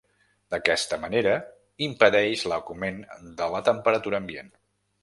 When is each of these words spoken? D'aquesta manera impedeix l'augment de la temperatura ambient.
D'aquesta 0.53 0.97
manera 1.03 1.35
impedeix 1.89 2.47
l'augment 2.53 3.01
de 3.45 3.53
la 3.59 3.65
temperatura 3.71 4.25
ambient. 4.27 4.53